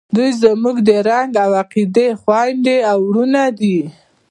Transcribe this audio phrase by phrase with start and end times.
[0.15, 3.77] دوئ زموږ د رنګ او عقیدې خویندې او ورونه دي.